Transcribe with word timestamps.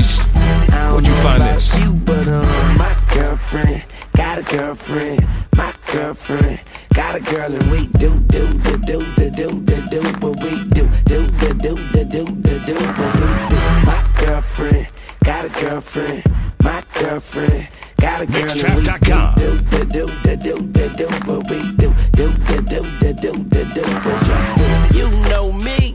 Maurice, 0.00 0.18
where'd 0.92 1.06
you 1.06 1.14
find 1.16 1.42
this? 1.42 1.78
You, 1.78 1.92
but 1.92 2.26
um, 2.28 2.78
my 2.78 2.96
girlfriend 3.14 3.84
got 4.16 4.38
a 4.38 4.42
girlfriend. 4.42 5.26
My 5.56 5.74
girlfriend 5.92 6.60
got 6.94 7.16
a 7.16 7.20
girl, 7.20 7.52
and 7.54 7.70
we 7.70 7.86
do 7.98 8.18
do 8.20 8.48
do 8.48 8.78
do 8.78 8.98
do 9.14 9.30
do 9.30 9.60
do 9.60 9.86
do 9.88 10.00
what 10.20 10.40
we 10.42 10.64
do 10.70 10.88
do 11.04 11.26
do 11.26 11.54
do 11.54 11.74
do 11.74 12.04
do 12.04 12.24
do 12.24 12.60
do 12.60 12.74
what 12.74 13.14
we 13.14 13.30
do. 13.50 13.56
My 13.84 14.10
girlfriend 14.18 14.88
got 15.24 15.44
a 15.44 15.48
girlfriend. 15.60 16.22
My 16.62 16.82
girlfriend 16.94 17.68
got 18.00 18.22
a 18.22 18.26
girl, 18.26 18.42
and 18.42 18.56
we 18.56 18.82
do 19.68 19.84
do 19.84 20.06
do 20.16 20.36
do 20.36 20.36
do 20.36 20.60
do 20.66 20.88
do 20.96 21.06
what 21.26 21.50
we 21.50 21.72
do 21.76 21.94
do 22.12 22.32
do 22.32 22.62
do 22.62 22.82
do 23.00 23.12
do 23.12 23.32
do 23.44 23.64
do 23.74 23.82
what 23.82 24.22
we 24.28 24.92
do. 24.92 24.98
You 24.98 25.10
know 25.28 25.52
me. 25.52 25.89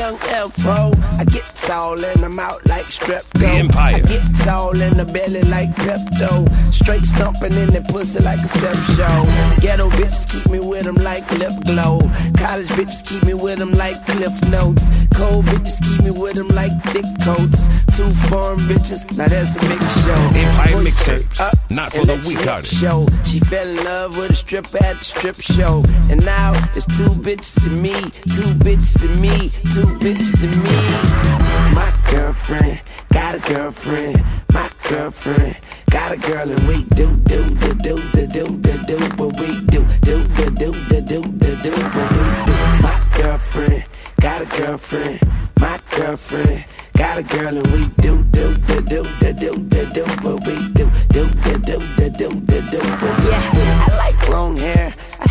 Young 0.00 0.18
F.O. 0.22 0.92
I 1.18 1.24
get 1.24 1.44
tall 1.56 2.02
and 2.02 2.24
I'm 2.24 2.38
out 2.38 2.64
like 2.64 2.86
strep 2.86 3.22
The 3.38 3.46
Empire. 3.46 3.96
I 3.96 4.00
get 4.00 4.24
tall 4.44 4.80
in 4.80 4.96
the 4.96 5.04
belly 5.04 5.42
like 5.42 5.68
Pepto. 5.76 6.48
Straight 6.72 7.04
stomping 7.04 7.52
in 7.52 7.68
the 7.68 7.82
pussy 7.82 8.22
like 8.22 8.40
a 8.40 8.48
step 8.48 8.76
show. 8.96 9.18
Ghetto 9.60 9.90
bitches 9.90 10.26
keep 10.26 10.50
me 10.50 10.58
with 10.58 10.86
them 10.86 10.94
like 10.96 11.30
lip 11.32 11.52
glow. 11.66 12.00
College 12.38 12.68
bitches 12.68 13.06
keep 13.06 13.22
me 13.24 13.34
with 13.34 13.58
them 13.58 13.72
like 13.72 13.98
cliff 14.06 14.42
notes. 14.48 14.88
Cold 15.14 15.44
bitches 15.44 15.82
keep 15.84 16.02
me 16.02 16.10
with 16.10 16.34
them 16.34 16.48
like 16.48 16.72
thick 16.84 17.04
coats. 17.22 17.68
Two 17.94 18.08
foreign 18.30 18.60
bitches, 18.60 19.04
now 19.18 19.28
that's 19.28 19.54
a 19.56 19.68
mix 19.68 19.84
show. 20.02 20.20
Empire 20.34 20.76
mixtapes, 20.82 21.70
not 21.70 21.92
for 21.92 22.06
the 22.06 22.16
weak 22.26 22.38
hearted. 22.38 22.66
Show. 22.66 23.06
She 23.24 23.38
fell 23.40 23.68
in 23.68 23.84
love 23.84 24.16
with 24.16 24.30
a 24.30 24.34
stripper 24.34 24.82
at 24.82 25.00
the 25.00 25.04
strip 25.04 25.38
show. 25.40 25.84
And 26.08 26.24
now 26.24 26.52
it's 26.74 26.86
two 26.86 27.10
bitches 27.26 27.66
and 27.66 27.82
me, 27.82 27.92
two 28.34 28.48
bitches 28.64 29.04
and 29.04 29.20
me, 29.20 29.50
two 29.74 29.89
bitches 29.98 30.42
and 30.44 30.56
me. 30.62 31.74
My 31.74 31.92
girlfriend 32.10 32.80
got 33.12 33.34
a 33.34 33.38
girlfriend. 33.40 34.24
My 34.52 34.70
girlfriend 34.88 35.56
got 35.90 36.12
a 36.12 36.16
girl 36.16 36.50
and 36.50 36.68
we 36.68 36.84
do 36.84 37.16
do 37.16 37.44
do 37.54 37.74
do 37.74 37.94
do 38.04 38.26
do 38.26 38.46
do 38.56 38.78
do 38.84 38.96
what 39.16 39.36
we 39.38 39.60
do 39.66 39.84
do 40.02 40.24
do 40.24 40.50
do 40.50 40.72
do 40.88 41.00
do 41.02 41.22
do 41.22 41.56
do 41.56 41.70
what 41.94 42.10
we 42.12 42.24
do. 42.46 42.54
My 42.82 43.06
girlfriend 43.16 43.84
got 44.20 44.42
a 44.42 44.46
girlfriend. 44.46 45.20
My 45.58 45.80
girlfriend 45.90 46.64
got 46.96 47.18
a 47.18 47.22
girl 47.22 47.56
and 47.58 47.66
we 47.68 47.86
do 48.00 48.22
do 48.24 48.54
do 48.54 48.80
do 48.82 49.02
do 49.32 49.56
do 49.56 49.86
do 49.86 50.04
what 50.22 50.46
we 50.46 50.56
do 50.72 50.90
do 51.10 51.28
do 51.44 51.58
do 51.58 51.78
do 51.96 52.10
do 52.10 52.60
do 52.70 52.78
what 52.78 53.16
do. 53.16 53.19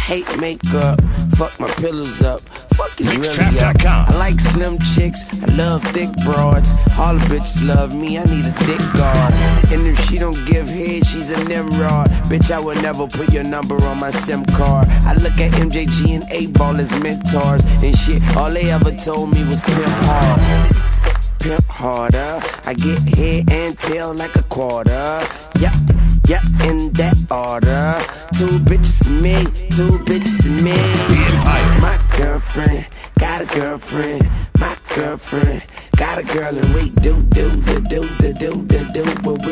Hate 0.10 0.40
makeup. 0.40 1.00
Fuck 1.36 1.60
my 1.60 1.68
pillows 1.74 2.20
up. 2.24 2.42
Fuck 2.74 3.00
is 3.00 3.16
really 3.16 3.60
up. 3.60 3.76
I 3.86 4.18
like 4.18 4.40
slim 4.40 4.80
chicks. 4.96 5.22
I 5.44 5.46
love 5.54 5.84
thick 5.94 6.10
broads. 6.26 6.72
All 6.98 7.14
the 7.14 7.26
bitches 7.30 7.64
love 7.64 7.94
me. 7.94 8.18
I 8.18 8.24
need 8.24 8.44
a 8.44 8.56
dick 8.66 8.84
guard. 8.98 9.34
And 9.72 9.86
if 9.86 10.00
she 10.06 10.18
don't 10.18 10.44
give 10.48 10.68
head, 10.68 11.06
she's 11.06 11.30
a 11.30 11.44
Nimrod. 11.44 12.10
Bitch, 12.26 12.50
I 12.50 12.60
would 12.60 12.82
never 12.82 13.06
put 13.06 13.32
your 13.32 13.44
number 13.44 13.76
on 13.86 14.00
my 14.00 14.10
SIM 14.10 14.44
card. 14.58 14.88
I 14.90 15.14
look 15.14 15.40
at 15.40 15.52
MJG 15.52 16.10
and 16.16 16.26
8 16.32 16.54
Ball 16.54 16.82
as 16.82 16.92
mentors 17.04 17.64
and 17.84 17.96
shit. 17.96 18.24
All 18.36 18.50
they 18.50 18.72
ever 18.72 18.92
told 18.92 19.32
me 19.32 19.44
was 19.46 19.62
pimp 19.62 19.86
hard 20.08 20.76
pimp 21.40 21.66
harder. 21.68 22.42
I 22.66 22.74
get 22.74 23.00
head 23.16 23.52
and 23.52 23.78
tail 23.80 24.14
like 24.14 24.36
a 24.36 24.44
quarter. 24.44 25.22
Yep, 25.60 25.74
yep, 26.28 26.44
in 26.64 26.92
that 26.94 27.18
order. 27.32 27.79
Two 28.40 28.58
bitches 28.60 29.06
and 29.06 29.22
me, 29.22 29.44
two 29.76 29.90
bitches 30.08 30.46
and 30.46 30.64
me. 30.64 30.72
My 31.82 32.00
girlfriend 32.18 32.88
got 33.20 33.42
a 33.42 33.46
girlfriend. 33.46 34.30
My 34.58 34.78
girlfriend 34.96 35.66
got 35.98 36.20
a 36.20 36.24
girl, 36.24 36.58
and 36.58 36.74
we 36.74 36.90
do 36.90 37.22
do 37.22 37.52
do 37.52 37.82
do 37.82 38.08
do 38.08 38.32
do 38.32 38.62
do 38.64 38.88
do 38.94 39.04
what 39.24 39.46
we 39.46 39.49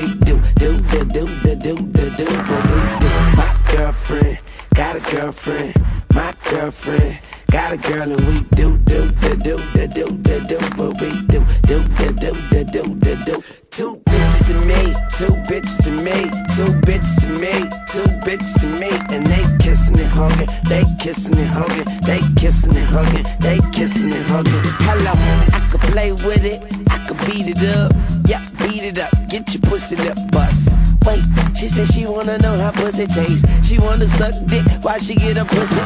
My 6.18 6.34
girlfriend 6.50 7.20
got 7.52 7.74
a 7.74 7.78
girl, 7.78 8.12
and 8.12 8.28
we 8.28 8.42
do 8.56 8.76
do 8.90 9.08
do 9.08 9.36
do 9.36 9.60
do 9.76 9.88
do 9.88 10.10
do 10.18 10.40
do 10.50 10.58
what 10.76 11.00
we 11.00 11.12
do 11.28 11.46
do 11.68 11.84
do 11.84 12.12
do 12.12 12.34
do 12.50 12.64
do 12.64 12.96
do 12.96 13.16
do. 13.24 13.44
Two 13.70 14.02
bitches 14.04 14.50
and 14.50 14.66
me, 14.66 14.82
two 15.14 15.34
bitches 15.46 15.86
and 15.86 16.04
me, 16.04 16.18
two 16.56 16.72
bitches 16.88 17.24
and 17.24 17.40
me, 17.40 17.54
two 17.92 18.10
bitches 18.26 18.64
and 18.64 18.80
me, 18.80 18.90
and 19.16 19.28
they 19.28 19.46
kissing 19.64 20.00
and 20.00 20.10
hugging, 20.10 20.50
they 20.68 20.84
kissing 21.00 21.38
and 21.38 21.52
hugging, 21.52 21.86
they 22.02 22.22
kissing 22.36 22.76
and 22.76 22.88
hugging, 22.88 23.26
they 23.40 23.60
kissing 23.72 24.12
and 24.12 24.26
hugging. 24.26 24.64
Hello, 24.90 25.14
I 25.54 25.68
could 25.70 25.82
play 25.82 26.14
with 26.14 26.44
it, 26.44 26.64
I 26.90 27.06
could 27.06 27.18
beat 27.28 27.46
it 27.48 27.64
up, 27.78 27.94
yeah, 28.26 28.44
beat 28.58 28.82
it 28.82 28.98
up, 28.98 29.14
get 29.30 29.54
your 29.54 29.62
pussy 29.62 29.96
lip 29.96 30.18
bust. 30.32 30.77
Wait, 31.08 31.24
she 31.56 31.70
said 31.70 31.88
she 31.88 32.06
wanna 32.06 32.38
know 32.40 32.58
how 32.60 32.72
pussy 32.72 33.08
tastes. 33.08 33.46
She 33.66 33.80
wanna 33.80 34.08
suck 34.10 34.34
dick 34.48 34.66
while 34.84 35.00
she 35.00 35.16
get 35.16 35.38
her 35.38 35.46
pussy. 35.46 35.80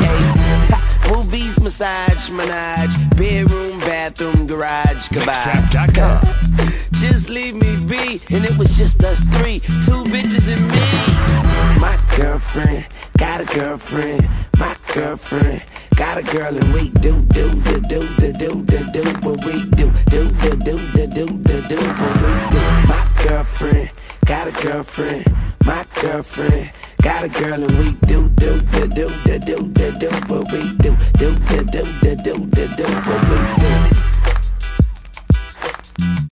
Ha, 0.71 0.79
movies, 1.13 1.59
massage, 1.59 2.27
menage, 2.31 2.95
bedroom, 3.15 3.79
bathroom, 3.81 4.47
garage, 4.47 5.09
goodbye. 5.09 5.67
Just 6.93 7.29
leave 7.29 7.53
me 7.53 7.75
be, 7.85 8.19
and 8.35 8.45
it 8.45 8.57
was 8.57 8.75
just 8.75 9.03
us 9.03 9.19
three, 9.35 9.59
two 9.85 10.03
bitches 10.09 10.47
and 10.51 10.63
me. 10.73 11.79
My 11.79 11.97
girlfriend 12.17 12.87
got 13.17 13.41
a 13.41 13.45
girlfriend. 13.45 14.27
My 14.57 14.75
girlfriend 14.93 15.63
got 15.95 16.17
a 16.17 16.23
girl, 16.23 16.57
and 16.57 16.73
we 16.73 16.89
do 16.89 17.21
do 17.21 17.51
do 17.51 17.79
do 17.81 18.07
do 18.17 18.31
do 18.33 18.63
do 18.63 18.85
do 18.91 19.03
what 19.21 19.45
we 19.45 19.65
do 19.65 19.91
do 20.09 20.29
do 20.31 20.55
do 20.55 20.77
do 20.95 21.07
do 21.07 21.25
do 21.27 21.61
do 21.61 21.77
what 21.99 22.15
we 22.23 22.31
do. 22.53 22.61
My 22.87 23.07
girlfriend 23.23 23.91
got 24.31 24.47
a 24.47 24.65
girlfriend. 24.65 25.25
My 25.65 25.85
girlfriend 25.99 26.71
got 27.01 27.25
a 27.25 27.27
girl, 27.27 27.65
and 27.65 27.77
we 27.77 27.91
do 28.07 28.29
do 28.29 28.61
do 28.61 28.87
do 28.87 29.09
do 29.27 29.39
do 29.39 29.67
do 29.67 29.91
do 29.91 30.07
what 30.29 30.49
we 30.53 30.73
do 30.77 30.95
do 31.17 31.35
do 31.35 31.65
do 31.65 31.83
do 31.99 32.15
do 32.15 32.67
do 32.67 32.83
what 32.83 33.21
we 33.29 33.91
do. 33.91 34.00